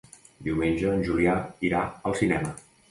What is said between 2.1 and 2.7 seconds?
al cinema.